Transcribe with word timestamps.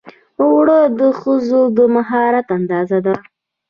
اوړه 0.41 0.79
د 0.99 1.01
ښځو 1.19 1.61
د 1.77 1.79
مهارت 1.95 2.47
اندازه 2.57 2.99
ده 3.05 3.15